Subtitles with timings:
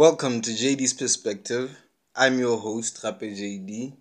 [0.00, 1.76] Welcome to JD's Perspective.
[2.16, 3.98] I'm your host, Rape JD.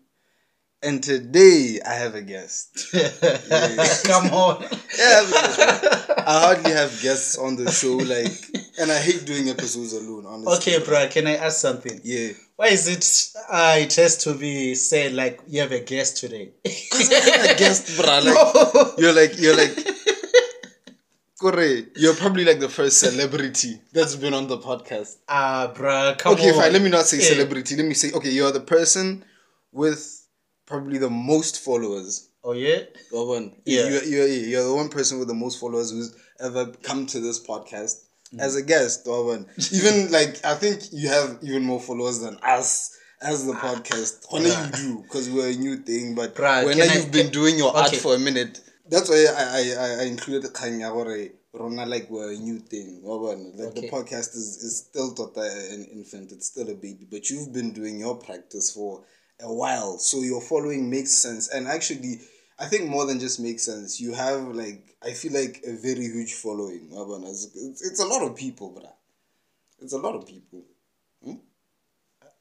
[0.81, 2.87] And today I have a guest.
[4.07, 4.61] Come on.
[4.61, 8.31] Yeah, because I hardly have guests on the show, like,
[8.79, 10.75] and I hate doing episodes alone, honestly.
[10.75, 11.99] Okay, bro, can I ask something?
[12.01, 12.31] Yeah.
[12.55, 16.51] Why is it uh, it has to be said like you have a guest today?
[16.63, 18.23] Because I'm a guest, bruh.
[18.23, 19.98] Like, you're like, you're like,
[21.39, 21.63] Kore,
[21.95, 25.17] you're probably like the first celebrity that's been on the podcast.
[25.27, 26.55] Ah, bro, come okay, on.
[26.61, 26.73] fine.
[26.73, 27.23] Let me not say Yeah.
[27.35, 27.75] celebrity.
[27.77, 29.23] Let me say, okay, you're the person
[29.71, 30.25] with
[30.65, 32.29] probably the most followers.
[32.43, 32.79] Oh yeah.
[33.11, 33.55] The one.
[33.65, 33.87] Yeah.
[33.89, 37.45] You're, you're, you're the one person with the most followers who's ever come to this
[37.45, 38.41] podcast Mm.
[38.41, 39.07] as a guest.
[39.07, 39.47] One.
[39.73, 44.25] Even like, I think you have even more followers than us as the podcast.
[44.29, 46.13] When you do, because we're a new thing.
[46.13, 49.43] But Bruh, when I- you've been doing your art for a minute, that's why I,
[49.43, 51.29] I, I, I included Kanya Gore.
[51.53, 53.01] Rona like we're a new thing.
[53.01, 53.49] Wa bona?
[53.55, 57.51] Like the podcast is, is still tota an infant, it's still a baby, but you've
[57.51, 59.03] been doing your practice for
[59.41, 59.97] a while.
[59.97, 61.49] So your following makes sense.
[61.49, 62.21] And actually
[62.59, 63.99] I think more than just makes sense.
[63.99, 66.89] You have like I feel like a very huge following.
[66.91, 68.93] It's, it's, it's a lot of people, bruh.
[69.81, 70.63] It's a lot of people.
[71.23, 71.35] Hmm?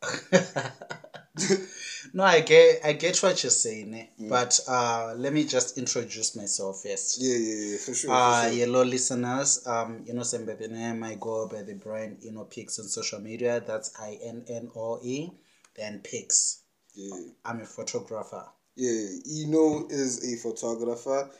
[2.12, 4.06] No, I get I get what you're saying, eh?
[4.22, 4.28] Mm.
[4.28, 7.20] but uh, let me just introduce myself first.
[7.20, 8.10] Yeah, yeah, yeah, for sure.
[8.10, 8.66] Uh, for sure.
[8.66, 9.66] hello listeners.
[9.66, 13.60] Um, you know, Sembebene, I go by the brand Innoe Pics on social media.
[13.66, 15.30] That's I N N O E,
[15.76, 16.62] then Pics.
[16.94, 17.14] Yeah.
[17.44, 18.46] I'm a photographer.
[18.76, 19.08] Yeah,
[19.44, 21.30] Innoe is a photographer.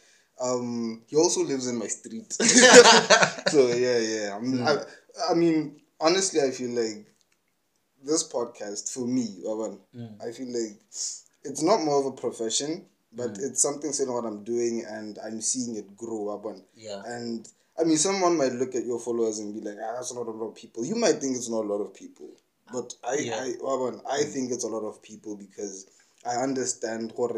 [0.40, 2.32] Um, he also lives in my street.
[2.32, 4.36] so yeah, yeah.
[4.36, 4.76] I'm, I,
[5.30, 7.07] I mean, honestly, I feel like
[8.04, 10.26] this podcast for me, Wawan, mm.
[10.26, 10.78] I feel like
[11.44, 13.42] it's not more of a profession, but mm.
[13.42, 16.62] it's something saying what I'm doing and I'm seeing it grow, Wawan.
[16.76, 17.02] Yeah.
[17.06, 20.26] And I mean, someone might look at your followers and be like, ah, that's not
[20.26, 20.84] a lot of people.
[20.84, 22.28] You might think it's not a lot of people,
[22.72, 23.40] but I, Yeah.
[23.40, 24.32] I, Wawan, I mm.
[24.32, 25.86] think it's a lot of people because
[26.26, 27.36] I understand what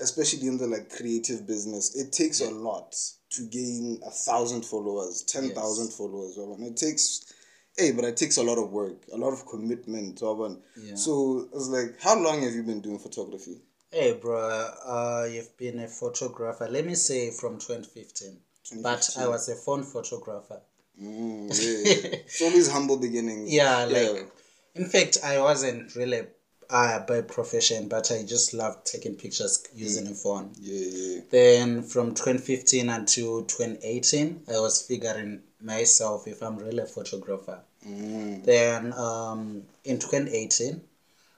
[0.00, 2.94] especially in the like creative business, it takes a lot
[3.30, 5.96] to gain a thousand followers, ten thousand Yes.
[5.96, 6.36] followers.
[6.36, 6.66] Wawan.
[6.66, 7.32] It takes,
[7.78, 10.20] hey, but it takes a lot of work, a lot of commitment.
[10.20, 10.60] Wawan.
[10.76, 10.94] Yeah.
[10.94, 13.60] So it's like, how long have you been doing photography?
[13.90, 14.38] Hey, bro,
[14.84, 16.68] uh, you've been a photographer.
[16.68, 18.38] Let me say from 2015.
[18.82, 20.60] But I was a phone photographer.
[21.00, 22.18] Mm, yeah.
[22.26, 23.50] it's always humble beginnings.
[23.50, 24.30] Yeah, like,
[24.74, 26.26] in fact, I wasn't really
[26.70, 30.52] uh, by profession, but I just loved taking pictures using a phone.
[30.60, 31.20] yeah, yeah.
[31.30, 37.62] Then from 2015 until 2018, I was figuring myself if I'm really a photographer.
[37.86, 38.44] Mm.
[38.44, 40.80] Then um, in 2018,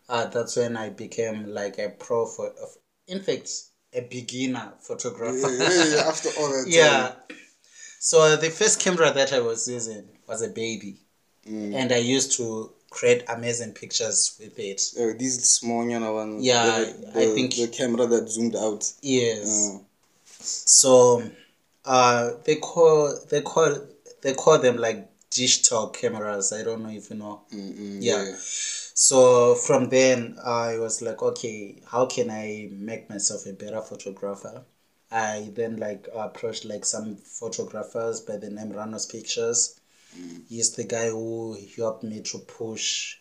[0.08, 2.52] uh, that's when I became like a pro for,
[3.06, 3.50] in fact,
[3.94, 5.50] a beginner photographer.
[5.50, 6.64] Yeah, yeah, yeah, After all that.
[6.68, 7.12] Yeah.
[7.98, 10.96] So the first camera that I was using was a baby,
[11.48, 11.74] Mm.
[11.74, 14.82] and I used to create amazing pictures with it.
[14.98, 16.44] Uh, these small yana ones.
[16.44, 18.90] Yeah, the, I think- the camera that zoomed out.
[19.00, 19.48] Yes.
[19.74, 19.78] Uh,
[20.42, 21.22] So,
[21.84, 23.76] uh, they call they call
[24.22, 26.52] they call them like digital cameras.
[26.52, 27.42] I don't know if you know.
[27.52, 28.34] mm, mm, Yeah.
[28.94, 34.64] So from then I was like, okay, how can I make myself a better photographer?
[35.10, 39.80] I then like approached like some photographers by the name Ranos Pictures.
[40.48, 43.16] He's the guy who helped me to push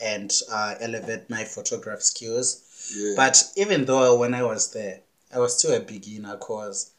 [0.00, 2.90] and uh, elevate my photograph skills.
[2.94, 3.14] Yeah.
[3.16, 5.00] But even though when I was there,
[5.34, 6.91] I was still a beginner cause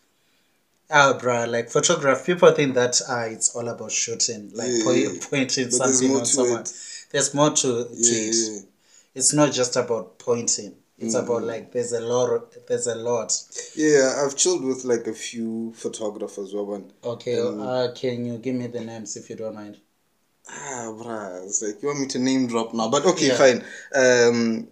[0.89, 4.97] Oh, bruh, like photograph, people think that uh, it's all about shooting, like Yeah, point,
[4.99, 5.19] yeah.
[5.29, 6.61] pointing But something on someone.
[6.61, 6.73] it.
[7.11, 8.35] There's more to, to Yeah, it.
[8.35, 8.59] yeah.
[9.15, 10.75] It's not just about pointing.
[10.99, 11.25] It's Mm-hmm.
[11.25, 12.53] about like there's a lot.
[12.67, 13.33] There's a lot.
[13.75, 16.91] Yeah, I've chilled with like a few photographers, Waban.
[17.03, 19.77] Okay, Um, uh, can you give me the names if you don't mind?
[20.49, 23.35] Ah, bruh, it's like you want me to name drop now, but okay, Yeah.
[23.37, 23.63] fine.
[23.95, 24.67] Um,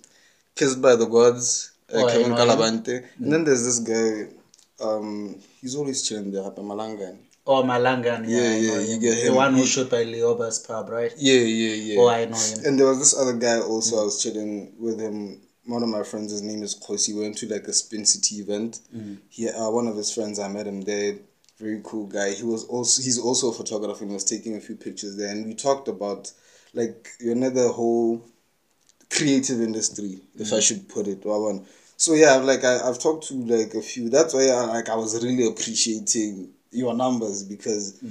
[0.56, 2.34] Kissed by the Gods, uh, Oh, Kevin.
[2.34, 4.32] Calabante, and then there's this guy.
[4.82, 7.18] Um, he's always chilling there, Hapa Malanga.
[7.46, 8.28] Oh, Malangan.
[8.28, 9.00] Yeah, Yeah, yeah, you him.
[9.02, 11.12] get The one who He- shot by Leoba's pub, right?
[11.18, 12.00] Yeah, yeah, yeah.
[12.00, 12.60] Oh, I know him.
[12.66, 14.00] And there was this other guy also.
[14.00, 15.42] I was chilling with him.
[15.66, 17.14] One of my friends, his name is Kosi.
[17.16, 18.80] We went to like a Spin City event.
[19.30, 21.18] He, uh, one of his friends, I met him there.
[21.60, 22.32] Very cool guy.
[22.34, 25.30] He was also he's also a photographer and was taking a few pictures there.
[25.30, 26.32] And we talked about
[26.74, 28.26] like you know the whole
[29.10, 31.22] creative industry, if I should put it.
[31.22, 31.66] Wawan.
[32.02, 34.10] So yeah, like I, I've talked to like a few.
[34.10, 38.02] That's why I, like I was really appreciating your numbers because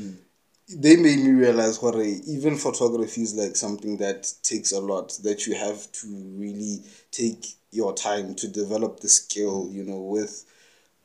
[0.69, 5.49] they made me realize what even photography is like something that takes a lot that
[5.49, 6.07] you have to
[6.37, 10.45] really take your time to develop the skill you know with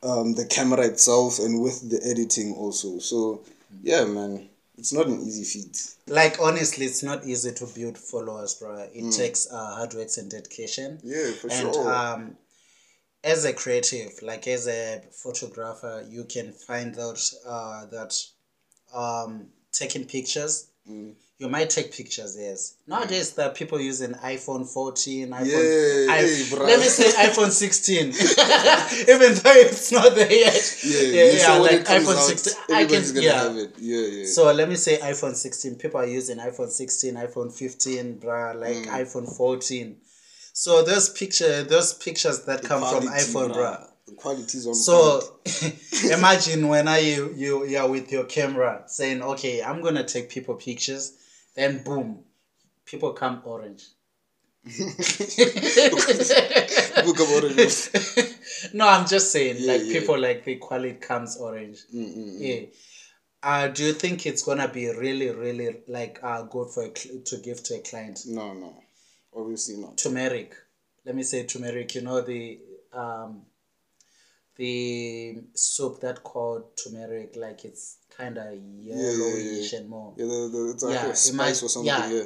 [0.04, 3.42] um, the camera itself and with the editing also so
[3.82, 4.48] yeah man
[4.78, 5.94] it's not an easy feat.
[6.06, 8.86] Like honestly, it's not easy to build followers, bro.
[8.92, 11.00] It takes uh, hard work and dedication.
[11.02, 11.92] Yeah, for and sure.
[11.94, 12.36] um,
[13.26, 18.14] as a creative, like as a photographer, you can find out uh, that
[18.94, 20.68] um, taking pictures.
[20.88, 21.14] Mm.
[21.38, 22.76] You might take pictures, yes.
[22.86, 25.44] Nowadays, there are people using iPhone 14, iPhone.
[25.44, 28.06] Yeah, I- hey, let me say iPhone 16,
[29.14, 30.80] even though it's not there yet.
[30.82, 32.74] yeah, yeah, yeah, sure like iPhone out, 16.
[32.74, 33.42] I can, gonna yeah.
[33.42, 33.74] have it.
[33.78, 34.26] Yeah, yeah.
[34.26, 35.74] So let me say iPhone 16.
[35.74, 39.02] People are using iPhone 16, iPhone 15, bruh, like Mm.
[39.04, 39.96] iPhone 14.
[40.58, 43.90] So those picture, those pictures that come from iPhone, bruh.
[44.06, 45.38] The quality's on So
[46.10, 50.30] imagine when I you you you are with your camera saying, okay, I'm gonna take
[50.30, 51.12] people pictures,
[51.56, 52.24] then boom,
[52.86, 53.84] people come orange.
[54.64, 54.82] People
[57.14, 57.90] come orange.
[58.72, 59.92] no, I'm just saying, Yeah, like yeah.
[59.92, 61.80] people like the quality comes orange.
[61.94, 62.36] Mm-mm.
[62.38, 62.66] Yeah.
[63.42, 67.20] Uh, do you think it's gonna be really, really like uh good for a cl-
[67.26, 68.20] to give to a client?
[68.26, 68.82] No, no,
[69.36, 69.98] obviously not.
[69.98, 70.54] Turmeric.
[71.04, 71.94] Let me say turmeric.
[71.94, 72.58] You know the
[72.92, 73.42] um
[74.56, 80.14] the soup that called turmeric, like it's kind of yellowish and more.
[80.16, 81.86] Yeah, the, the, it's like Yeah, a spice or something.
[81.92, 82.10] yeah.
[82.10, 82.24] Yeah,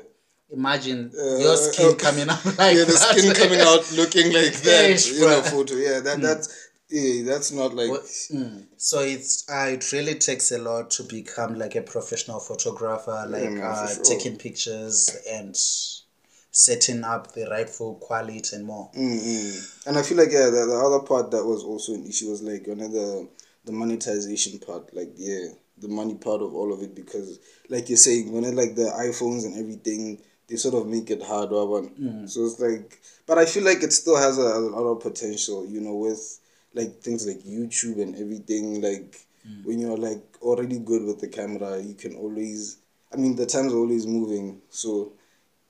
[0.53, 3.19] Imagine Uh, your skin uh, coming out like yeah, the that.
[3.19, 4.89] skin coming out looking like that.
[4.91, 5.75] Yes, you know, photo.
[5.75, 7.91] Yeah, that that's yeah, that's not like.
[7.91, 8.67] What- mm.
[8.77, 13.59] So it's uh, it really takes a lot to become like a professional photographer, like
[13.63, 14.05] uh, sure.
[14.05, 15.55] taking pictures and
[16.51, 18.91] setting up the rightful quality and more.
[18.97, 19.87] Mm-mm.
[19.87, 22.43] And I feel like yeah, the, the other part that was also an issue was
[22.43, 23.29] like another the
[23.65, 25.49] the monetization part, like yeah,
[25.79, 27.39] the money part of all of it because
[27.69, 31.23] like you're saying, when it like the iPhones and everything, they sort of make it
[31.23, 31.91] hard, one.
[31.91, 32.29] Mm.
[32.29, 35.67] So it's like, but I feel like it still has a, a lot of potential,
[35.67, 36.41] you know, with
[36.75, 38.81] like things like YouTube and everything.
[38.81, 39.17] Like
[39.49, 39.65] mm.
[39.65, 42.79] when you're like already good with the camera, you can always.
[43.13, 45.13] I mean, the times always moving, so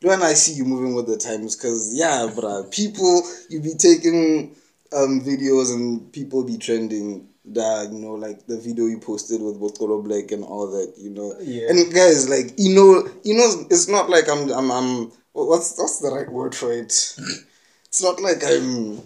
[0.02, 4.56] when I see you moving with the times, cause yeah, bruh, people you be taking
[4.93, 9.61] um videos and people be trending that you know like the video you posted with
[9.61, 11.35] Botolo Black and all that, you know.
[11.41, 11.69] Yeah.
[11.69, 16.00] And guys, like you know, you know, it's not like I'm I'm I'm what's what's
[16.00, 16.87] the right word for it?
[16.87, 19.00] it's not like I'm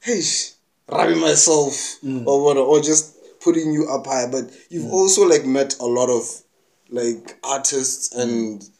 [0.00, 0.22] hey
[0.88, 1.72] rubbing myself
[2.04, 2.26] mm.
[2.26, 4.92] or what or just putting you up high, but you've mm.
[4.92, 6.24] also like met a lot of
[6.90, 8.70] like artists and mm.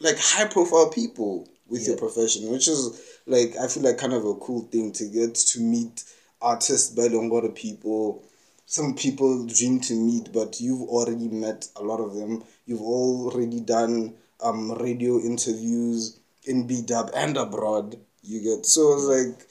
[0.00, 4.24] Like high profile people with your profession, which is like I feel like kind of
[4.24, 6.04] a cool thing to get to meet
[6.40, 8.24] artists by a lot of people.
[8.66, 12.44] Some people dream to meet, but you've already met a lot of them.
[12.66, 17.96] You've already done um radio interviews in B Dub and abroad.
[18.22, 19.48] You get so it's like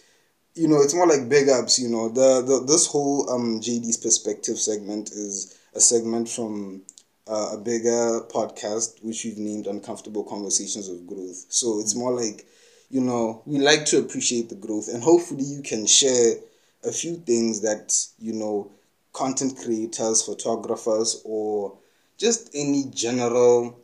[0.55, 2.07] you know, it's more like big ups, you know.
[2.07, 6.81] The, the this whole um JD's perspective segment is a segment from
[7.27, 11.45] uh, a bigger podcast which we've named Uncomfortable Conversations of Growth.
[11.49, 12.45] So it's more like,
[12.89, 16.35] you know, we like to appreciate the growth and hopefully you can share
[16.83, 18.71] a few things that, you know,
[19.13, 21.77] content creators, photographers or
[22.17, 23.79] just any general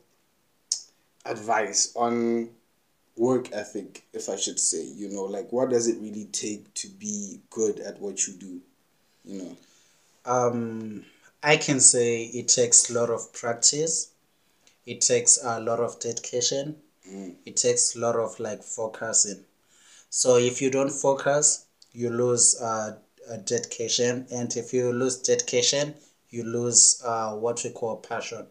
[1.26, 2.50] advice on
[3.18, 6.88] work ethic, if I should say, you know, like what does it really take to
[6.88, 8.62] be good at what you do,
[9.26, 9.58] you know?
[10.26, 11.06] Um,
[11.44, 14.12] I can say it takes a lot of practice.
[14.86, 16.76] It takes a lot of dedication.
[17.46, 19.44] It takes a lot of like focusing.
[20.10, 22.98] So if you don't focus, you lose uh,
[23.46, 25.96] dedication, and if you lose dedication,
[26.30, 28.46] you lose uh, what we call passion.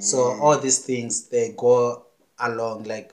[0.00, 2.04] So all these things they go
[2.38, 2.84] along.
[2.84, 3.12] Like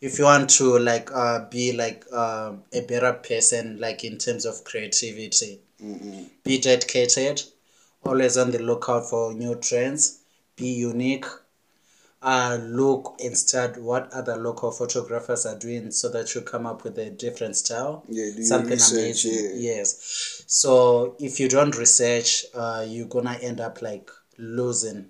[0.00, 4.44] if you want to like uh, be like uh, a better person, like in terms
[4.46, 5.60] of creativity,
[6.44, 7.42] be dedicated,
[8.04, 10.20] always on the lookout for new trends,
[10.56, 11.24] be unique,
[12.22, 16.82] uh, look and start what other local photographers are doing so that you come up
[16.84, 18.04] with a different style.
[18.08, 19.60] Yeah, Something research, amazing.
[19.60, 19.74] yeah.
[19.76, 20.42] Yes.
[20.46, 25.06] So if you don't research, uh, you're gonna end up like losing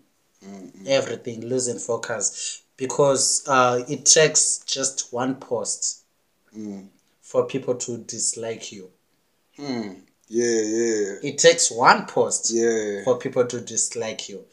[0.86, 6.02] everything, losing focus because uh, it takes just one post
[7.22, 8.90] for people to dislike you.
[9.56, 9.92] Hmm.
[10.36, 13.04] Yeah, yeah, It takes one post yeah.
[13.04, 14.44] for people to dislike you.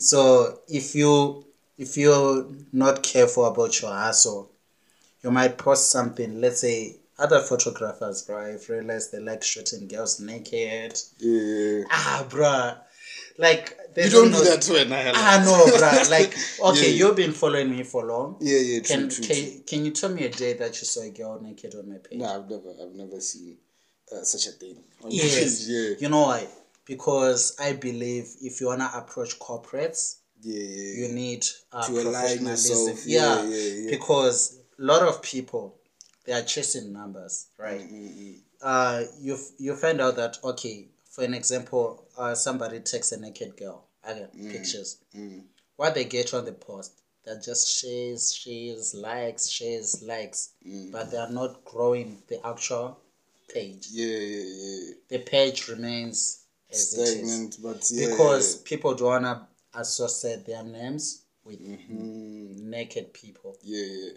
[0.00, 1.44] So if you
[1.76, 4.50] if you're not careful about your hustle,
[5.22, 6.40] you might post something.
[6.40, 10.98] Let's say other photographers, bro, I've realized they like shooting girls naked.
[11.18, 11.84] Yeah.
[11.90, 12.78] Ah, bruh.
[13.38, 14.88] Like they You don't know- do that to an.
[15.14, 16.10] Ah, no, bruh.
[16.16, 16.32] Like
[16.70, 16.96] okay, Yeah.
[17.06, 18.38] you've been following me for long.
[18.40, 19.60] Yeah, yeah, true, Can true, can true.
[19.70, 22.18] can you tell me a day that you saw a girl naked on my page?
[22.20, 23.58] No, I've never, I've never seen
[24.12, 24.76] uh, such a thing.
[25.08, 25.66] Yes.
[25.68, 25.94] yeah.
[25.98, 26.46] You know why?
[26.84, 31.06] Because I believe if you wanna approach corporates, Yeah, yeah.
[31.06, 32.76] you need uh, To align professionalism.
[32.88, 33.06] yourself.
[33.06, 35.74] Yeah, Yeah, yeah, because a lot of people
[36.24, 37.80] they are chasing numbers, right?
[37.80, 38.40] Mm-mm.
[38.62, 43.56] uh, you you find out that okay, for an example, uh, somebody takes a naked
[43.56, 44.98] girl, again pictures.
[45.16, 45.42] mm.
[45.76, 46.92] What they get on the post,
[47.24, 50.90] they're just shares, shares, likes, shares, likes, Mm.
[50.92, 52.98] but they are not growing the actual
[53.52, 53.88] page.
[53.90, 54.94] Yeah, yeah, yeah.
[55.08, 58.08] The page remains as it is Stagnant, but yeah.
[58.08, 63.56] because people don't wanna associate their names with Mm, naked people.
[63.62, 64.12] yeah, yeah.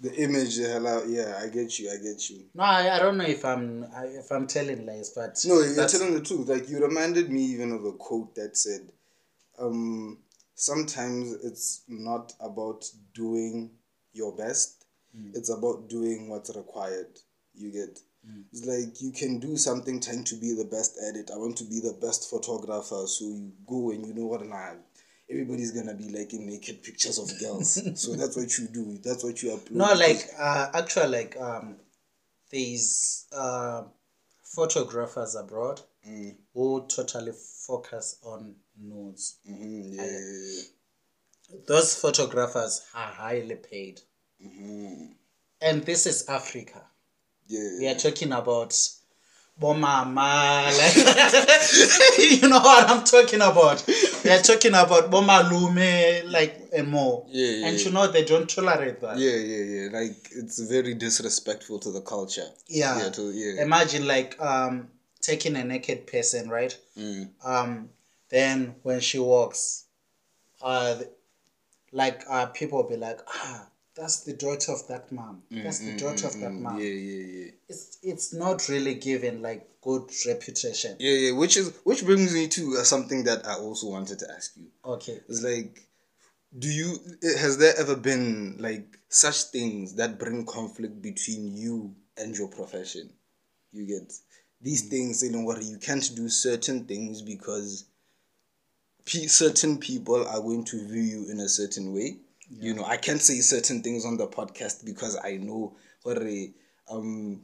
[0.00, 1.08] The image, the hell out.
[1.08, 1.90] Yeah, I get you.
[1.90, 2.44] I get you.
[2.54, 5.88] No, I, I don't know if I'm I, if I'm telling lies, but No, you're
[5.88, 6.48] telling the truth.
[6.48, 8.92] Like you reminded me even of a quote that said,
[9.58, 10.18] um,
[10.54, 13.70] "Sometimes it's not about doing
[14.12, 14.84] your best;
[15.34, 17.18] it's about doing what's required."
[17.54, 17.98] You get.
[18.52, 21.30] It's like you can do something trying to be the best at it.
[21.32, 24.72] I want to be the best photographer, so you go and you know what, nah,
[25.30, 27.78] everybody's gonna be liking naked pictures of girls.
[28.00, 28.98] so that's what you do.
[29.04, 29.70] That's what you upload.
[29.72, 31.76] No, like uh, actually, like um,
[32.50, 33.84] these uh,
[34.42, 37.32] photographers abroad Mm, who totally
[37.66, 39.38] focus on nudes.
[39.50, 40.62] mhm, yeah, yeah,
[41.66, 44.00] Those photographers are highly paid,
[44.38, 44.48] yeah.
[44.48, 45.14] Mhm,
[45.60, 46.82] and this is Africa.
[47.48, 47.78] Yeah.
[47.78, 48.72] We are talking about
[49.60, 53.84] bomama, like you know what I'm talking about.
[54.24, 57.26] We are talking about bomalume, like and more.
[57.28, 59.18] Yeah, yeah, and you know they don't tolerate that.
[59.18, 59.88] Yeah, yeah, yeah.
[59.98, 62.46] Like it's very disrespectful to the culture.
[62.68, 62.98] Yeah.
[62.98, 63.62] Yeah, to yeah.
[63.62, 64.88] imagine like um
[65.20, 67.28] taking a naked person right Mm.
[67.44, 67.90] um
[68.28, 69.84] then when she walks
[70.62, 70.96] uh
[71.92, 73.66] like uh people will be like ah
[73.98, 76.62] that's the daughter of that mom mm, that's the mm, daughter of mm, that Mm,
[76.62, 77.50] mom Yeah, yeah, yeah.
[77.68, 81.32] it's it's not really given like good reputation Yeah, yeah.
[81.32, 84.66] Which is which brings me to uh, something that I also wanted to ask you.
[84.84, 85.80] okay It's like,
[86.58, 91.94] do you eh, has there ever been like such things that bring conflict between you
[92.16, 93.10] and your profession?
[93.72, 94.12] You get
[94.60, 95.62] these things, you know what?
[95.62, 97.84] You can't do certain things because
[99.04, 102.18] pe- certain people are going to view you in a certain way.
[102.50, 106.18] You know, I can't say certain things on the podcast because I know what
[106.90, 107.42] um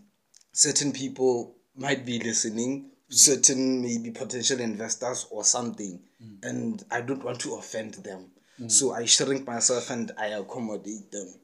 [0.53, 6.01] certain people might be listening, certain maybe potential investors or something,
[6.43, 8.31] and I don't want to offend them.
[8.69, 11.35] So I shrink myself and I accommodate them.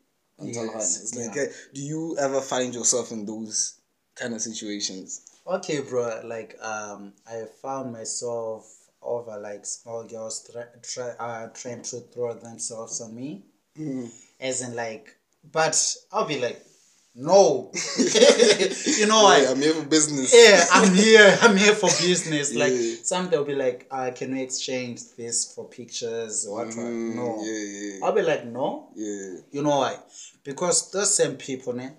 [0.42, 1.42] Yes, It's like, yeah.
[1.42, 3.80] uh, do you ever find yourself in those
[4.14, 5.26] kind of situations?
[5.46, 11.82] okay bro like um i found myself over like small girls try, try, uh, trying
[11.82, 13.42] to throw themselves on me
[14.40, 15.16] as in like
[15.52, 15.76] but
[16.12, 16.60] i'll be like
[17.14, 20.32] no you know Hey, what I'm here for business.
[20.34, 22.94] yeah i'm here i'm here for business like Yeah.
[23.02, 26.68] some they'll be like uh, can we exchange this for pictures or what?
[26.68, 29.38] Mm, no Yeah, yeah, i'll be like no yeah.
[29.50, 29.98] you know why?
[30.44, 31.90] Because those same people, ne,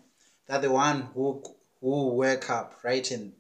[0.48, 1.44] they're the one who
[1.82, 3.34] who wake up writing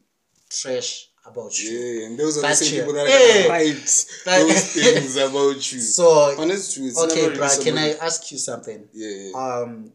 [0.51, 1.70] trash about you.
[1.72, 2.79] Yeah, and those are the same you.
[2.81, 3.48] people that Yeah.
[3.51, 5.79] write those things about you.
[5.79, 6.89] So Honest truth.
[6.89, 8.88] it's okay, bro, can I ask you something?
[8.93, 9.31] Yeah, yeah.
[9.38, 9.93] Um,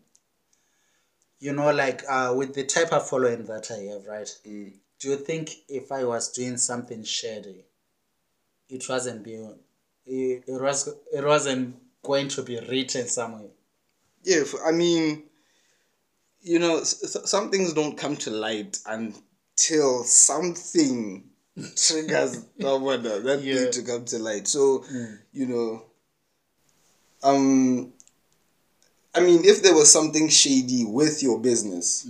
[1.38, 4.32] you know, like uh, with the type of following that I have, right?
[4.46, 4.72] Mm.
[4.98, 7.64] Do you think if I was doing something shady,
[8.70, 9.54] it wasn't being,
[10.06, 13.50] it, it was it wasn't going to be written somewhere?
[14.22, 15.24] Yeah, I mean,
[16.40, 18.78] you know, some things don't come to light
[19.56, 21.24] until something
[21.76, 23.54] triggers someone that Yeah.
[23.64, 24.46] thing to come to light.
[24.46, 24.84] So,
[25.32, 25.82] you know,
[27.22, 27.92] um,
[29.14, 32.06] I mean, if there was something shady with your business,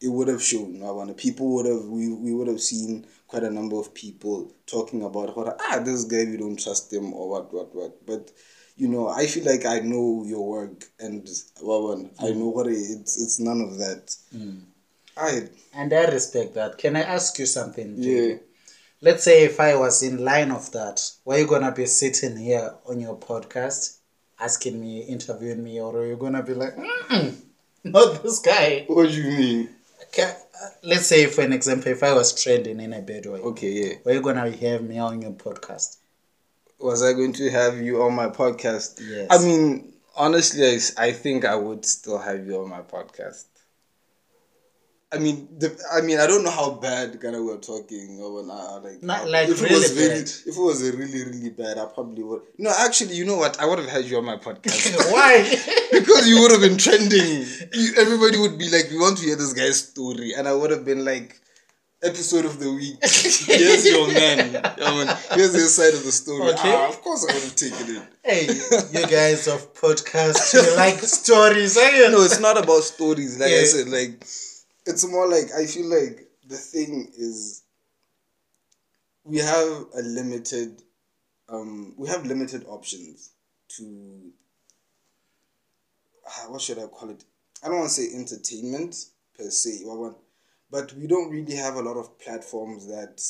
[0.00, 0.82] it would have shown.
[0.82, 4.52] I want people would have we, we would have seen quite a number of people
[4.66, 8.04] talking about what ah this guy we don't trust him or what what what.
[8.04, 8.30] But
[8.76, 11.24] you know, I feel like I know your work and
[11.62, 14.14] Wawan, I know what it, it's it's none of that.
[15.16, 16.78] I And I respect that.
[16.78, 17.94] Can I ask you something?
[17.98, 18.36] yeah.
[19.00, 22.72] Let's say if I was in line of that, were you gonna be sitting here
[22.86, 23.96] on your podcast,
[24.38, 26.74] asking me, interviewing me, or are you gonna be like,
[27.84, 28.84] not this guy?
[28.86, 29.68] What do you mean?
[30.12, 33.40] Can, uh, let's say, for an example, if I was trending in a bad way,
[33.40, 33.94] Okay, yeah.
[34.04, 35.96] were you gonna have me on your podcast?
[36.78, 39.00] Was I going to have you on my podcast?
[39.04, 39.28] Yes.
[39.30, 43.44] I mean, honestly, I think I would still have you on my podcast.
[45.12, 48.78] I mean, the, I mean, I don't know how bad of we're talking or I
[48.78, 49.02] like.
[49.02, 50.22] Not like if it was bad.
[50.22, 52.42] if it was a really really bad, I probably would.
[52.56, 53.60] No, actually, you know what?
[53.60, 55.42] I would have had you on my podcast Why?
[55.92, 57.44] because you would have been trending.
[57.74, 60.70] You, everybody would be like, "We want to hear this guy's story," and I would
[60.70, 61.38] have been like,
[62.02, 62.96] episode of the week.
[63.02, 64.52] Here's your man.
[64.52, 65.16] Yeah, man.
[65.32, 66.52] Here's his side of the story.
[66.52, 66.72] Okay.
[66.74, 68.02] Ah, of course I would have taken it.
[68.24, 72.08] Hey, you guys of podcast, you like stories, eh?
[72.08, 73.38] No, it's not about stories.
[73.38, 74.24] Like I said, like
[74.86, 77.62] it's more like I feel like the thing is
[79.24, 80.82] we have a limited
[81.48, 83.32] um we have limited options
[83.68, 84.32] to
[86.26, 87.24] ah, what should I call it?
[87.62, 88.96] I don't want to say entertainment
[89.36, 89.84] per se,
[90.70, 93.22] but we don't really have a lot of platforms that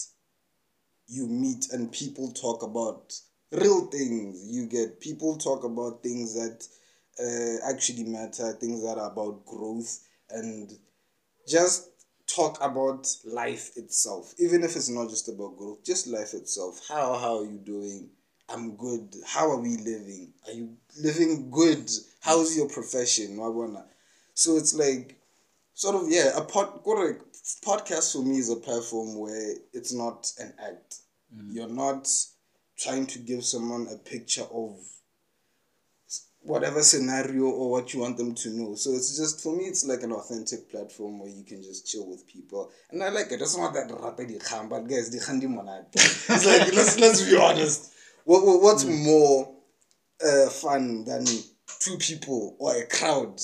[1.09, 3.12] you meet and people talk about
[3.50, 4.47] real things.
[4.50, 6.66] You get people talk about things that
[7.21, 10.73] uh, actually matter, things that are about growth, and
[11.46, 11.90] just
[12.26, 14.34] talk about life itself.
[14.38, 16.80] Even if it's not just about growth, just life itself.
[16.88, 18.11] How how are you doing?
[18.49, 19.14] I'm good.
[19.26, 20.32] How are we living?
[20.46, 21.88] Are you living good?
[22.20, 23.37] How's your profession?
[24.34, 25.16] So it's like
[25.75, 30.52] sort of yeah, a pod podcast for me is a platform where it's not an
[30.62, 30.96] act.
[31.34, 31.54] Mm.
[31.54, 32.08] You're not
[32.78, 34.78] trying to give someone a picture of
[36.42, 38.75] whatever scenario or what you want them to know.
[38.75, 42.06] So it's just for me, it's like an authentic platform where you can just chill
[42.08, 43.40] with people, and I like it.
[43.40, 45.94] It's not that rata di kham, but guys, di kham di monate.
[45.94, 47.92] It's like let's let's be honest.
[48.25, 49.54] What, what what's more
[50.25, 51.25] uh, fun than
[51.80, 53.40] two people or a crowd?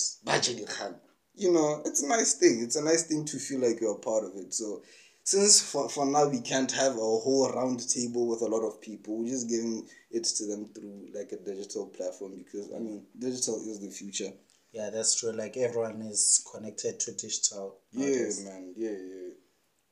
[1.35, 2.61] You know, it's a nice thing.
[2.63, 4.53] It's a nice thing to feel like you're a part of it.
[4.53, 4.83] So
[5.29, 8.81] since for, for now we can't have a whole round table with a lot of
[8.81, 13.05] people, we're just giving it to them through like a digital platform because I mean
[13.19, 14.33] digital is the future.
[14.73, 15.33] Yeah, that's true.
[15.33, 17.77] Like everyone is connected to digital.
[17.93, 18.73] Yeah, man.
[18.75, 19.29] Yeah, yeah.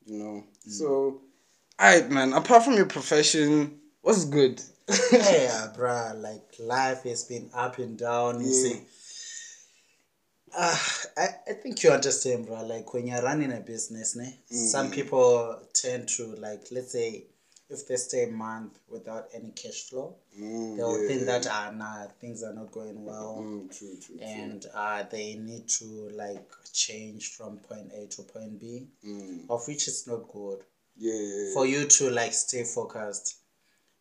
[0.07, 0.43] You know.
[0.67, 0.71] Mm.
[0.71, 1.21] So
[1.79, 4.59] alright man, apart from your profession, what's good?
[5.11, 6.19] yeah, bruh.
[6.19, 8.41] Like life has been up and down.
[8.41, 8.53] You Yeah.
[8.73, 8.81] see.
[10.59, 10.75] Uh,
[11.17, 12.63] I, I think you understand, bro.
[12.65, 17.25] Like when you're running a business, ne, some people tend to like, let's say,
[17.69, 21.25] if they stay a month without any cash flow, Mm, they'll yeah, think yeah.
[21.39, 23.37] that ah nah things are not going well.
[23.39, 24.25] Mm, true, true, true.
[24.25, 29.67] and uh, they need to like change from point A to point B, Mm, of
[29.67, 30.59] which is not good.
[30.95, 31.53] yeah, yeah.
[31.53, 33.35] For you to like stay focused,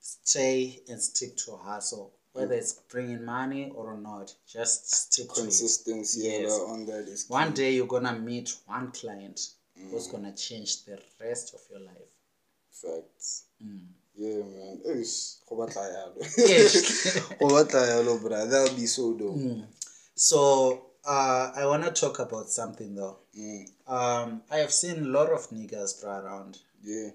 [0.01, 5.45] stay and stick to hustle, whether it's bringing money or not, just stick to it.
[5.45, 6.43] consistency Yes.
[6.43, 9.41] yeah, on that is One day you're gonna meet one client
[9.91, 12.13] who's gonna change the rest of your life.
[12.71, 13.45] facts.
[14.19, 14.81] Yeah, man.
[14.89, 16.39] Eish, go batla yalo.
[16.39, 17.19] Yes.
[17.39, 18.49] Go batla yalo, bruh.
[18.51, 19.39] That would be so dope.
[20.15, 23.19] So uh, I wanna talk about something though.
[23.39, 26.59] Mm, Um, I have seen a lot of niggas around.
[26.83, 27.11] yeah.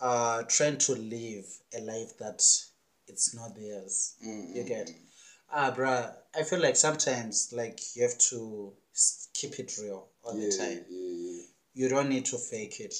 [0.00, 1.46] uh trying to live
[1.78, 2.42] a life that
[3.08, 4.14] it's not theirs.
[4.22, 4.90] You get
[5.52, 8.72] ah bruh, I feel like sometimes like you have to
[9.34, 10.84] keep it real all Yeah, the time.
[10.90, 11.42] yeah, yeah.
[11.74, 12.94] You don't need to fake it.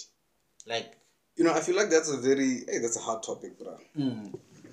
[0.66, 0.96] Like
[1.36, 3.76] You know, I feel like that's a very hey, that's a hard topic, bro.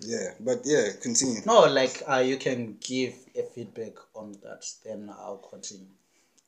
[0.02, 1.42] Yeah, but yeah, continue.
[1.46, 5.88] no, like uh you can give a feedback on that, then I'll continue.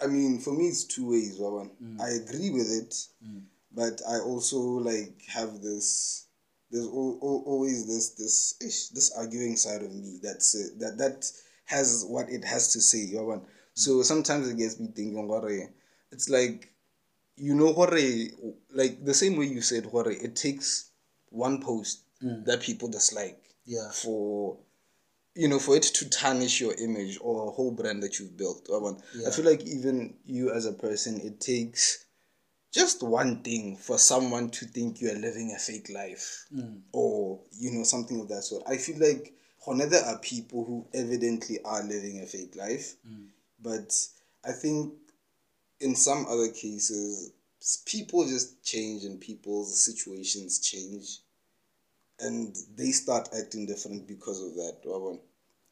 [0.02, 1.40] I mean, for me, it's two ways.
[1.40, 1.70] Wawan.
[1.82, 2.02] Mm.
[2.02, 2.94] I agree with it,
[3.72, 6.25] but I also like have this.
[6.76, 11.32] There's al- al- always this this this arguing side of me that's uh, that that
[11.66, 13.12] has what it has to say.
[13.14, 13.42] Wawan.
[13.74, 15.44] So sometimes it gets me thinking, what
[16.12, 16.74] it's like,
[17.38, 20.92] you know, what like the same way you said, what it takes
[21.30, 23.92] one post that people dislike Yeah.
[23.92, 24.58] for
[25.36, 28.68] you know for it to tarnish your image or a whole brand that you've built
[28.74, 32.05] I, want, I feel like even you as a person it takes
[32.76, 36.82] just one thing for someone to think you are living a fake life mm.
[36.92, 39.32] or you know something of that sort i feel like
[39.90, 43.26] there are people who evidently are living a fake life mm.
[43.64, 43.96] but
[44.46, 44.94] i think
[45.80, 47.32] in some other cases
[47.86, 51.20] people just change and people's situations change
[52.20, 54.78] and they start acting different because of that?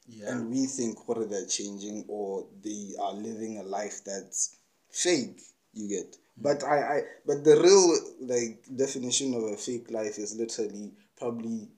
[0.08, 0.32] Yeah.
[0.32, 4.58] and we think what are they changing or they are living a life that's
[4.90, 5.40] fake
[5.74, 10.36] you get but I, I but the real like definition of a fake life is
[10.36, 11.70] literally probably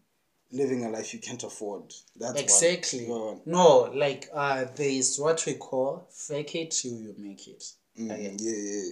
[0.51, 3.07] living a life you can't afford that's Exactly.
[3.07, 3.41] one.
[3.45, 7.63] No, like uh there is what we call fake it till you make it.
[7.99, 8.35] Mm, Okay.
[8.39, 8.91] yeah yeah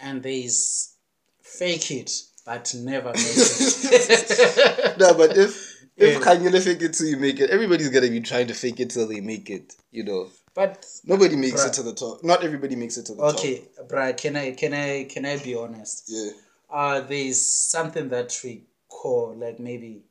[0.00, 0.94] And there is
[1.42, 2.10] fake it
[2.44, 4.96] but never make it.
[4.98, 8.20] no but if if can you fake it till you make it everybody's gonna be
[8.20, 11.68] trying to fake it till they make it you know but nobody makes Bruh.
[11.68, 14.52] it to the top not everybody makes it to the top okay, bruh, can I
[14.52, 16.04] can I can I be honest?
[16.08, 16.30] yeah
[16.70, 17.38] Uh there is
[17.70, 20.02] something that we call like maybe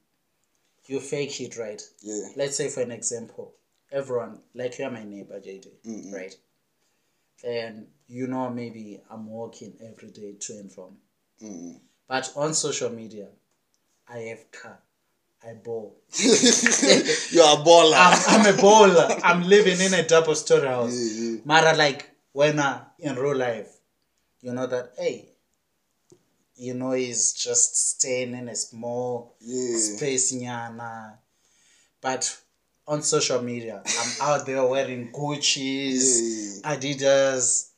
[0.88, 1.82] you fake it, right?
[2.02, 3.54] yeah Let's say for an example,
[3.92, 5.68] everyone like you're my neighbor JD,
[6.14, 6.36] right?
[7.44, 10.98] And you know maybe I'm walking every day to and from.
[11.42, 13.28] mm, But on social media,
[14.08, 14.80] I have car.
[15.48, 15.96] I ball.
[16.20, 17.96] You're a baller.
[17.98, 19.20] I'm, I'm a baller.
[19.24, 20.94] I'm living in a double story house.
[20.96, 21.38] Yeah, yeah.
[21.46, 23.70] Mara, like when I in real life,
[24.42, 25.30] you know that hey,
[26.56, 29.78] you know he's just staying in a small Yeah.
[29.78, 31.18] space nyana.
[32.02, 32.38] But
[32.88, 37.70] on social media, I'm out there wearing Gucci's, Adidas,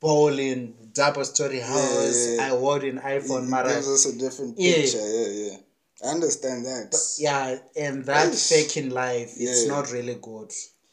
[0.00, 2.36] bowling, double story house.
[2.36, 2.48] yeah.
[2.48, 3.68] I wore an iPhone, It Mara.
[3.74, 4.74] gives us a different Yeah.
[4.74, 4.98] picture.
[5.08, 5.56] Yeah, yeah.
[6.04, 6.94] I understand that.
[7.18, 8.48] Yeah, and that Yes.
[8.48, 9.68] faking life, it's Yeah.
[9.68, 10.52] not really good.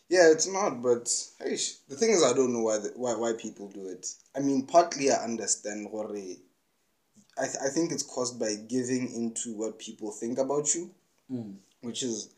[0.10, 3.34] Yeah, it's not, but hey, the thing is, I don't know why the, why why
[3.34, 4.06] people do it.
[4.36, 6.38] I mean, partly I understand what I,
[7.46, 10.94] th- I think it's caused by giving into what people think about you,
[11.32, 11.58] Mm.
[11.82, 12.30] which is,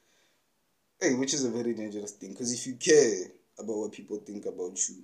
[1.01, 2.31] hey, which is a very dangerous thing.
[2.31, 5.03] Because if you care about what people think about you,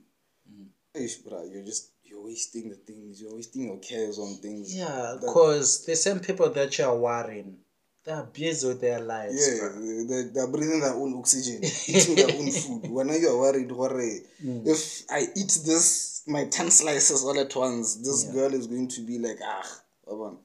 [0.49, 0.67] Mm.
[0.93, 1.89] hey, sh- bruh, you're just
[2.21, 3.21] you're wasting the things.
[3.21, 4.75] You're wasting your cares on things.
[4.75, 7.57] Yeah, because the same people that you're worrying,
[8.05, 9.35] they're busy with their lives.
[9.35, 10.07] Yeah, bruh.
[10.07, 12.91] they, they're breathing their own oxygen, eating their own food.
[12.91, 14.67] When you are worried, worry, Mm.
[14.67, 18.33] if I eat this, my 10 slices all at once, this Yeah.
[18.33, 20.37] girl is going to be like, ah, Aban.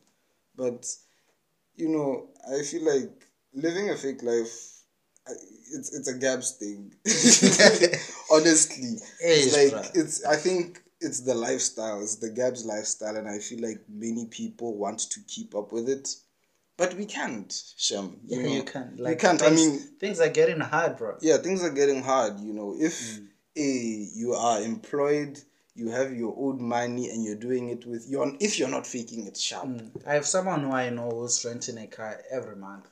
[0.55, 0.87] But,
[1.77, 4.73] you know, I feel like living a fake life,
[5.29, 6.93] it's it's a Gabs thing.
[8.31, 10.25] Honestly, it's like it's.
[10.25, 12.01] I think it's the lifestyle.
[12.03, 15.89] It's the Gabs lifestyle, and I feel like many people want to keep up with
[15.89, 16.15] it,
[16.77, 17.53] but we can't.
[17.77, 18.49] Shem, Yeah, know.
[18.53, 18.99] you can't.
[18.99, 19.43] Like, can't.
[19.43, 21.17] I mean, things are getting hard, bro.
[21.21, 22.41] yeah, things are getting hard.
[22.41, 23.29] You know, if Mm.
[23.57, 23.63] a
[24.21, 25.41] you are employed,
[25.75, 29.27] you have your own money, and you're doing it with you're if you're not faking
[29.27, 29.67] it sharp.
[29.69, 29.91] Mm.
[30.07, 32.89] I have someone who I know who's renting a car every month.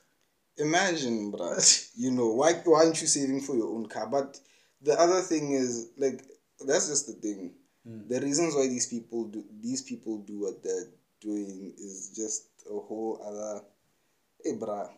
[0.59, 1.57] Imagine, bro.
[1.97, 4.07] you know, why why aren't you saving for your own car?
[4.07, 4.39] But
[4.83, 6.23] the other thing is like
[6.67, 7.55] that's just the thing.
[7.89, 8.09] Mm.
[8.09, 10.89] The reasons why these people do these people do what they're
[11.21, 13.63] doing is just a whole other.
[14.43, 14.91] Hey, bruh.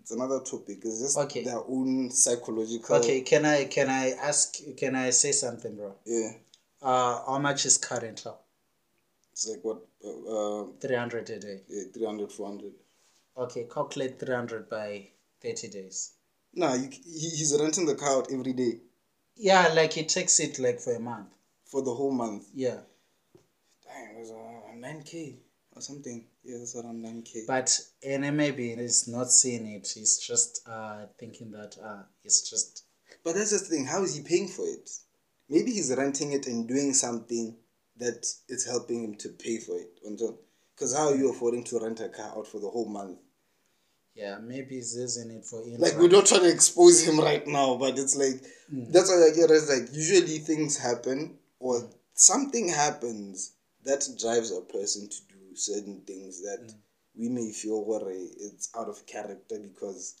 [0.00, 0.78] It's another topic.
[0.84, 1.44] It's just Okay.
[1.44, 2.96] their own psychological.
[2.96, 4.56] Okay, can I can I ask?
[4.76, 5.94] Can I say something, bro?
[6.04, 6.32] Yeah.
[6.80, 8.40] Uh, how much is current rental?
[9.32, 9.80] It's like what?
[10.04, 11.60] Uh, uh, Three hundred a day.
[11.68, 12.72] yeah, 300, 400.
[13.36, 15.08] Okay, calculate three hundred by
[15.40, 16.12] thirty days.
[16.54, 18.80] Nah, you, he, he's renting the car out every day
[19.36, 21.28] Yeah, like he takes it like for a month.
[21.72, 22.44] For the whole month.
[22.54, 22.80] Yeah,
[23.84, 25.38] Dang, there's uh, 9k
[25.74, 26.26] or something.
[26.44, 27.46] Yeah, that's around 9k.
[27.46, 27.68] but
[28.06, 29.88] and maybe he's not seeing it.
[29.94, 32.84] He's just uh thinking that uh it's just
[33.24, 33.86] But that's just the thing.
[33.86, 34.88] How is he paying for it?
[35.48, 37.56] Maybe he's renting it and doing something
[37.98, 39.98] that is helping him to pay for it.
[40.74, 43.18] Because how are you affording to rent a car out for the whole month?
[44.14, 47.76] yeah maybe he's using it for Like, we're not trying to expose him right now,
[47.76, 48.38] but it's like,
[48.72, 48.92] Mm.
[48.92, 53.52] that's why I get is like, usually things happen or something happens
[53.84, 56.74] that drives a person to do certain things that Mm.
[57.20, 60.14] we may feel worry it's out of character because,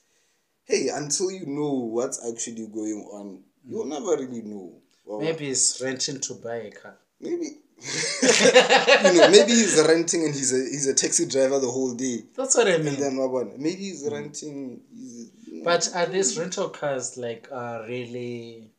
[0.64, 4.80] hey, until you know what's actually going on, you'll never really know.
[5.04, 5.24] Well, Mm.
[5.24, 6.96] maybe he's renting to buy a car.
[7.20, 7.58] maybe.
[8.22, 12.24] you know, maybe he's renting and he's a he's a taxi driver the whole day.
[12.36, 12.88] That's what I mean.
[12.94, 14.80] And then what maybe he's renting.
[14.94, 15.30] He's,
[15.64, 18.71] But are these rental cars like uh really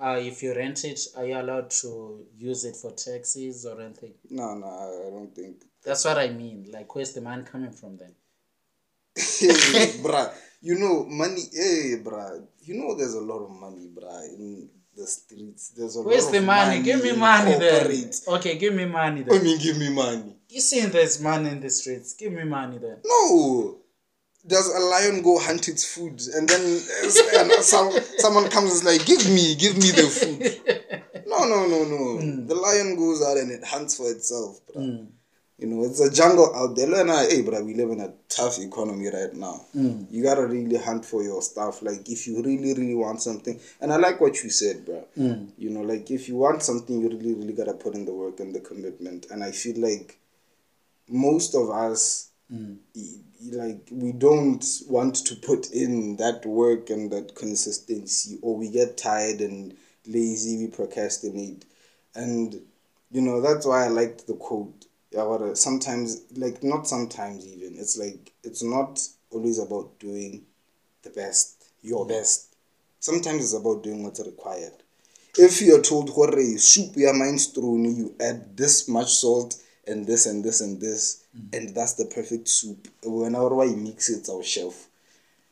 [0.00, 4.14] uh if you rent it, are you allowed to use it for taxis or anything?
[4.30, 5.64] no, no, I don't think.
[5.84, 6.68] That's what I mean.
[6.72, 8.14] Like where's the money coming from then?
[9.16, 10.32] bruh.
[10.62, 12.46] You know, money, hey, bruh.
[12.60, 15.70] You know, there's a lot of money, bruh, in the streets.
[15.70, 16.82] There's a Where's lot the of money?
[16.82, 18.10] Give me money then.
[18.28, 20.36] Okay, give me money I mean, give me money.
[20.48, 22.14] You seen there's money in the streets.
[22.14, 22.98] Give me money then.
[23.04, 23.79] No.
[24.46, 26.80] Does a lion go hunt its food and then
[27.36, 31.24] and some, someone comes and is like, give me, give me the food.
[31.26, 32.46] No, no, no, no.
[32.46, 34.60] The lion goes out and it hunts for itself.
[34.74, 35.08] Mm.
[35.58, 36.86] You know, it's a jungle out there.
[36.86, 39.66] Learn, uh, hey, but we live in a tough economy right now.
[39.76, 40.06] Mm.
[40.10, 41.82] You gotta really hunt for your stuff.
[41.82, 45.04] Like, if you really, really want something, and I like what you said, bro.
[45.18, 45.50] Mm.
[45.58, 48.40] You know, like if you want something, you really, really gotta put in the work
[48.40, 49.26] and the commitment.
[49.30, 50.18] And I feel like
[51.06, 52.78] most of us, Mm.
[53.52, 58.96] like, we don't want to put in that work and that consistency, or we get
[58.96, 61.64] tired and lazy, we procrastinate,
[62.14, 62.60] and
[63.12, 64.86] you know that's why I liked the quote.
[65.12, 70.44] Yeah, sometimes like not sometimes even it's like it's not always about doing
[71.02, 72.54] the best, your best.
[73.00, 74.72] Sometimes it's about doing what's required.
[75.38, 80.44] If you're told hore soup ya minestrone, you add this much salt and this and
[80.44, 82.88] this and this, and that's the perfect soup.
[83.04, 84.88] Whenever i mix it, our shelf.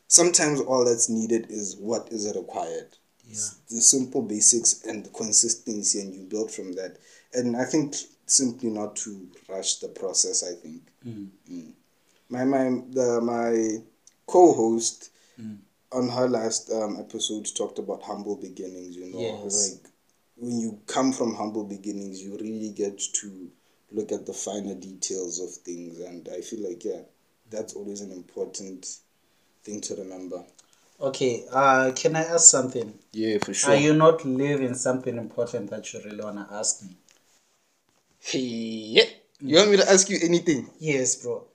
[0.07, 3.35] Sometimes all that's needed is what is required Yeah.
[3.69, 6.97] the simple basics and the consistency and you build from that
[7.33, 7.93] and i think
[8.25, 10.43] simply not to rush the process.
[10.43, 10.81] I think.
[11.05, 11.73] Mm.
[12.29, 13.83] My my the my
[14.27, 15.09] co-host
[15.91, 18.95] on her last um, episode talked about humble beginnings.
[18.95, 19.71] You know, Yes.
[19.73, 19.91] like
[20.35, 23.49] when you come from humble beginnings, you really get to
[23.91, 27.01] look at the finer details of things, and I feel like yeah,
[27.49, 28.85] that's always an important
[29.63, 30.43] thing to remember.
[30.99, 32.97] Okay, uh, can I ask something?
[33.13, 33.71] Yeah, for sure.
[33.71, 36.97] Are you not leaving something important that you really wanna ask me?
[38.33, 39.05] yeah.
[39.41, 40.69] You want me to ask you anything?
[40.79, 41.47] Yes, bro.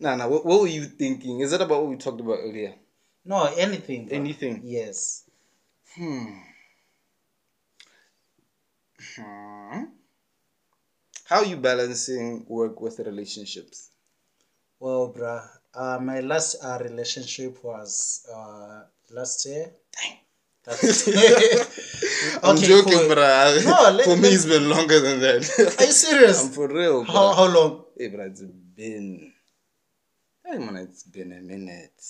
[0.00, 0.28] Nah, nah.
[0.28, 1.40] What, what were you thinking?
[1.40, 2.74] Is that about what we talked about earlier?
[3.24, 4.06] No, anything.
[4.06, 4.16] Bro.
[4.16, 4.62] Anything?
[4.64, 5.24] Yes.
[5.94, 6.38] Hmm.
[9.16, 9.84] Hmm.
[11.28, 13.90] How are you balancing work with relationships?
[14.78, 15.42] Well, bruh,
[15.74, 19.72] uh, my last uh, relationship was uh, last year.
[19.92, 20.18] Dang.
[20.64, 21.06] That's
[22.44, 23.64] I'm joking, for- bruh.
[23.64, 25.74] No, let- for me, let- it's been longer than that.
[25.80, 26.44] Are you serious?
[26.44, 27.12] I'm for real, bruh.
[27.12, 27.84] How, how long?
[27.96, 29.32] Hey, bruh, it's been.
[30.44, 32.00] Hey, man, it's been a minute.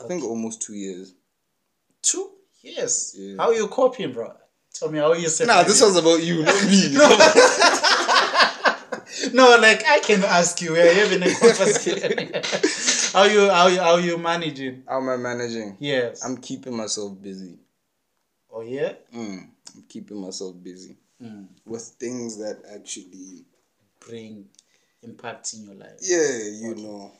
[0.00, 1.14] I think almost two years.
[2.02, 2.30] Two
[2.62, 3.14] years.
[3.16, 3.36] Yeah.
[3.38, 4.32] How you coping, bro?
[4.78, 5.46] Tell me how you said.
[5.46, 6.92] Nah, this was about you, not me.
[9.32, 10.72] no, like I can ask you.
[10.72, 12.32] We're having a conversation.
[13.12, 14.82] how you how you how you managing?
[14.88, 15.76] How am I managing?
[15.80, 16.24] Yes.
[16.24, 17.58] I'm keeping myself busy.
[18.52, 18.92] oh yeah.
[19.14, 21.46] Mm, I'm keeping myself busy Mm.
[21.64, 23.46] with things that actually,
[24.06, 24.44] Bring
[25.02, 25.98] impact in your life.
[26.02, 27.10] yeah, you know.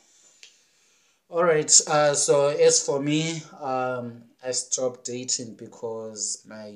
[1.30, 1.80] All right.
[1.88, 6.74] Uh, so as for me, um, I stopped dating because my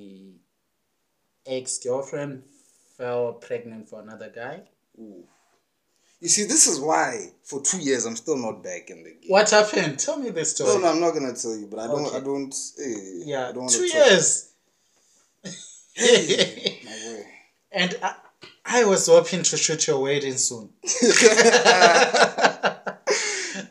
[1.51, 2.43] ex girlfriend
[2.97, 4.63] fell pregnant for another guy.
[4.99, 5.25] Ooh.
[6.21, 9.29] You see, this is why for two years I'm still not back in the game.
[9.29, 9.99] What happened?
[9.99, 10.75] Tell me the story.
[10.75, 12.17] No, no, I'm not gonna tell you, but I don't, Okay.
[12.17, 14.53] I don't, eh, Yeah, I don't two talk- years.
[15.45, 15.51] My
[16.03, 17.23] boy.
[17.73, 18.15] and I,
[18.67, 20.69] I was hoping to shoot your wedding soon.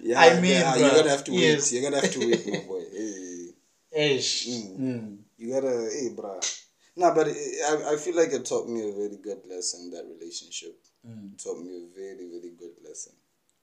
[0.02, 1.40] Yeah, I mean, yeah, you're gonna have to wait.
[1.40, 1.72] yes.
[1.72, 2.82] You're gonna have to wait, my boy.
[3.92, 4.48] Hey, Ish.
[4.48, 4.80] Mm.
[4.80, 5.18] Mm.
[5.38, 6.59] you gotta, hey, bruh.
[7.00, 9.90] Nah, but it, I, I feel like it taught me a very good lesson.
[9.92, 10.76] That relationship
[11.08, 11.42] Mm.
[11.42, 13.14] Taught me a very, very good lesson.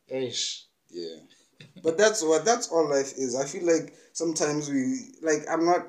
[0.08, 0.64] Ish.
[0.88, 1.16] Yeah.
[1.82, 3.34] But that's what that's all life is.
[3.34, 5.86] I feel like sometimes we like I'm not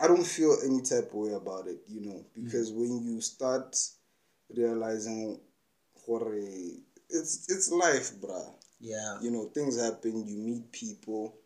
[0.00, 3.76] I don't feel any type of way about it, you know, because when you start
[4.54, 5.40] realizing
[7.10, 8.52] it's it's life, bruh.
[8.80, 9.18] Yeah.
[9.22, 11.36] You know, things happen, you meet people,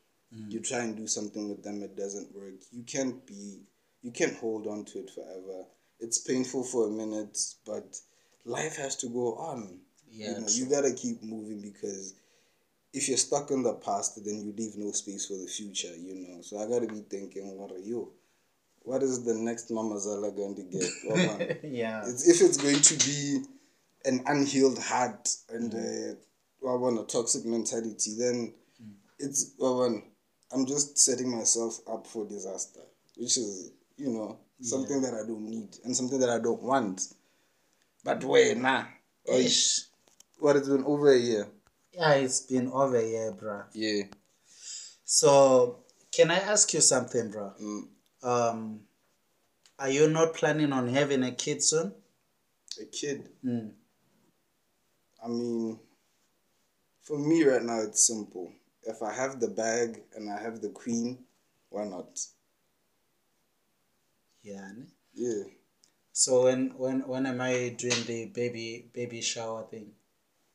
[0.48, 2.62] you try and do something with them, it doesn't work.
[2.72, 3.60] You can't be
[4.02, 5.64] you can't hold on to it forever.
[6.00, 7.96] It's painful for a minute, but
[8.44, 9.80] life has to go on.
[10.10, 10.54] Yeah, you know, true.
[10.56, 12.14] you gotta keep moving because
[12.92, 15.94] if you're stuck in the past, then you leave no space for the future.
[15.96, 18.12] You know, so I gotta be thinking, what are you?
[18.82, 21.60] What is the next Mama Zala going to get?
[21.62, 22.02] Yeah.
[22.06, 23.44] it's, if it's going to be
[24.06, 26.12] an unhealed heart and Mm.
[26.12, 26.14] uh,
[26.60, 28.54] well, one, a toxic mentality, then
[29.18, 30.04] it's well, one,
[30.52, 32.80] I'm just setting myself up for disaster,
[33.16, 37.02] which is you know something that I don't need and something that I don't want.
[38.04, 38.84] But wait, nah.
[39.26, 39.80] Ish.
[40.38, 41.48] What it's been over a year.
[41.92, 43.64] Yeah, it's been over a year, bruh.
[43.72, 44.04] Yeah.
[45.04, 47.52] So, can I ask you something, bro?
[47.60, 47.82] Mm.
[48.22, 48.80] Um,
[49.78, 51.92] are you not planning on having a kid soon?
[52.80, 53.28] A kid.
[53.44, 53.72] Mm.
[55.24, 55.78] I mean,
[57.02, 58.52] for me right now, it's simple.
[58.84, 61.18] If I have the bag and I have the queen,
[61.70, 62.20] why not?
[64.48, 64.70] Yeah.
[65.14, 65.44] Yeah.
[66.12, 69.92] So when when when am I doing the baby baby shower thing,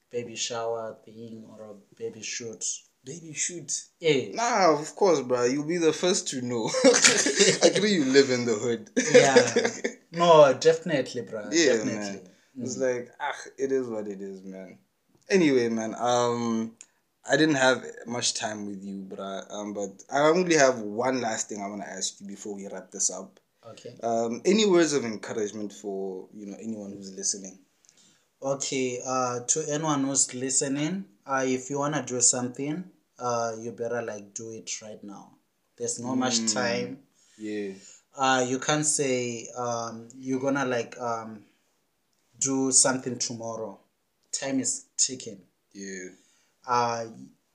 [0.09, 2.63] baby shower thing or a baby shoot?
[3.05, 3.69] Baby, shoot.
[3.99, 4.31] Yeah.
[4.33, 5.43] Nah, of course, bro.
[5.43, 6.69] You'll be the first to know.
[7.63, 8.89] I agree you live in the hood.
[9.11, 9.91] Yeah.
[10.15, 11.49] No, definitely, bro.
[11.51, 11.91] yeah, definitely.
[11.95, 12.21] man.
[12.61, 14.77] It's like, ah, it is what it is, man.
[15.27, 16.75] Anyway, man, um,
[17.27, 21.19] I didn't have much time with you, but I, um, but I only have one
[21.19, 23.39] last thing I want to ask you before we wrap this up.
[23.71, 23.95] Okay.
[24.03, 27.59] Um, any words of encouragement for you know anyone who's listening?
[28.41, 28.99] Okay.
[29.05, 32.83] Uh, to anyone who's listening, uh, if you wanna do something,
[33.19, 35.31] uh, you better like do it right now.
[35.77, 36.99] There's not much time.
[37.37, 37.73] Yeah,
[38.15, 41.43] uh, you can't say um, you're gonna like um,
[42.39, 43.79] do something tomorrow.
[44.31, 45.41] Time is ticking.
[45.73, 46.09] yeah,
[46.67, 47.05] Uh,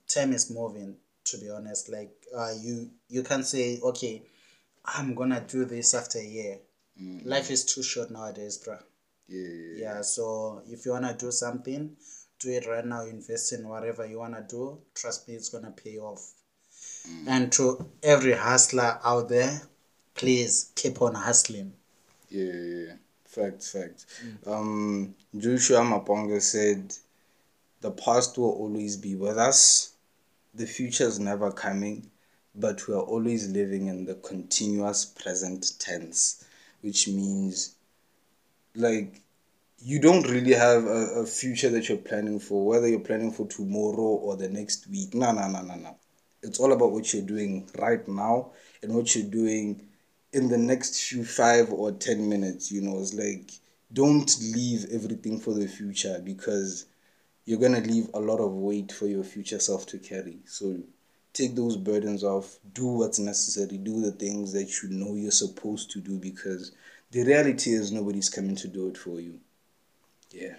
[0.07, 0.95] time is moving.
[1.25, 4.23] To be honest, like uh, you you can't say okay,
[4.95, 6.57] I'm gonna do this after a year.
[7.01, 7.27] Mm-hmm.
[7.29, 8.77] Life is too short nowadays, bro.
[9.27, 9.81] yeah, yeah.
[9.95, 10.01] Yeah.
[10.01, 11.95] So if you wanna do something,
[12.39, 13.03] do it right now.
[13.05, 14.79] Invest in whatever you wanna do.
[14.95, 16.31] Trust me, it's gonna pay off.
[17.07, 17.27] Mm.
[17.27, 19.61] And to every hustler out there,
[20.15, 21.73] please keep on hustling.
[22.29, 22.93] Yeah, yeah, yeah.
[23.25, 24.05] fact, fact.
[24.23, 24.47] Mm.
[24.47, 26.93] Um, Joshua Maponga said,
[27.81, 29.93] "The past will always be with us.
[30.53, 32.09] The future is never coming,
[32.55, 36.43] but we are always living in the continuous present tense,
[36.81, 37.75] which means,
[38.75, 39.21] like."
[39.81, 43.47] You don't really have a, a future that you're planning for, whether you're planning for
[43.47, 45.13] tomorrow or the next week.
[45.13, 45.95] No, no, no, no, no.
[46.43, 48.51] It's all about what you're doing right now
[48.83, 49.87] and what you're doing
[50.33, 52.71] in the next few five or ten minutes.
[52.73, 53.51] You know, it's like
[53.93, 56.85] don't leave everything for the future because
[57.45, 60.39] you're gonna leave a lot of weight for your future self to carry.
[60.45, 60.77] So
[61.33, 65.91] take those burdens off, do what's necessary, do the things that you know you're supposed
[65.91, 66.71] to do because
[67.11, 69.39] the reality is nobody's coming to do it for you.
[70.31, 70.55] Yeah.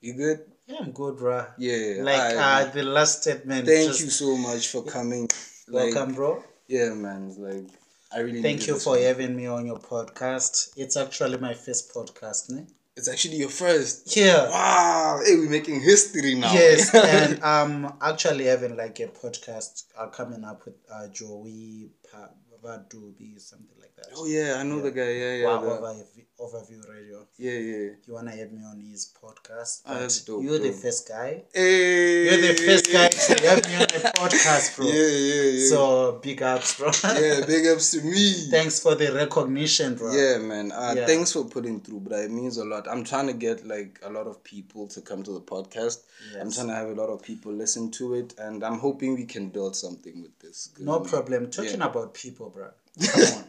[0.00, 0.40] You good?
[0.66, 1.48] Yeah, I'm good, bruh.
[1.58, 2.02] Yeah.
[2.02, 3.66] Like I- uh, the last statement.
[3.66, 5.28] Thank just- you so much for coming.
[5.68, 6.44] Like, Welcome, bro.
[6.68, 7.28] Yeah, man.
[7.28, 7.66] it's Like
[8.14, 9.02] I really Thank you for one.
[9.02, 10.72] having me on your podcast.
[10.76, 12.66] It's actually my first podcast, ne?
[12.96, 14.14] It's actually your first.
[14.16, 14.50] Yeah.
[14.50, 15.20] Wow.
[15.24, 16.52] Hey, we're making history now.
[16.52, 22.30] Yes, and um, actually having like a podcast uh, coming up with uh, Joey Pa-
[22.62, 24.06] Vadubi, something like that.
[24.14, 25.10] oh yeah, I know the guy.
[25.10, 25.46] Yeah, yeah.
[25.46, 26.04] wow, the-
[26.42, 27.18] overview, radio.
[27.38, 27.88] yeah, yeah.
[28.06, 29.82] You wanna have me on his podcast?
[29.86, 31.42] Ah, that's dope, You're the first guy.
[31.54, 32.24] Hey.
[32.24, 34.86] You're the first guy to have me on a podcast, bro.
[34.86, 35.68] Yeah, yeah, yeah.
[35.68, 36.90] So big ups, bro.
[37.04, 38.32] yeah, big ups to me.
[38.50, 40.12] Thanks for the recognition, bro.
[40.12, 40.72] Yeah, man.
[40.72, 41.06] Uh, Yeah.
[41.06, 42.18] Thanks for putting through, bro.
[42.18, 42.88] It means a lot.
[42.88, 45.98] I'm trying to get like a lot of people to come to the podcast.
[46.40, 49.24] I'm trying to have a lot of people listen to it, and I'm hoping we
[49.26, 50.70] can build something with this.
[50.78, 51.50] No problem.
[51.50, 51.86] Talking Yeah.
[51.90, 52.68] about people, bro.
[53.00, 53.44] Come on.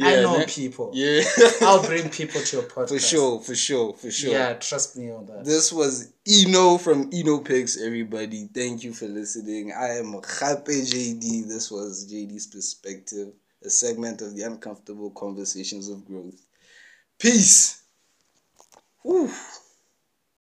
[0.00, 0.46] I know man.
[0.46, 0.90] people.
[0.94, 1.22] Yeah.
[1.62, 2.88] I'll bring people to your podcast.
[2.88, 4.32] for sure, for sure, for sure.
[4.32, 5.44] Yeah, trust me on that.
[5.44, 8.48] This was Innoe from Innoe Pics, everybody.
[8.54, 9.72] Thank you for listening.
[9.72, 11.48] I am Khape JD.
[11.48, 13.32] This was JD's Perspective,
[13.64, 16.40] a segment of the uncomfortable conversations of growth.
[17.18, 17.82] Peace.
[19.02, 19.30] Whew.